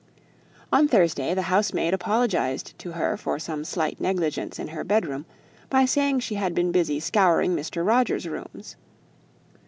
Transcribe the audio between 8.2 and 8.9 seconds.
rooms.